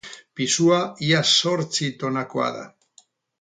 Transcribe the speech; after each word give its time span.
Pisua 0.37 0.79
ia 1.09 1.19
zortzi 1.33 1.91
tonakoa 2.01 2.49
da. 2.57 2.65